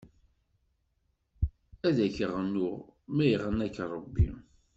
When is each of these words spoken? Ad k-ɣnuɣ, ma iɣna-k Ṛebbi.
Ad 1.87 1.97
k-ɣnuɣ, 2.15 2.75
ma 3.13 3.23
iɣna-k 3.33 3.75
Ṛebbi. 3.93 4.27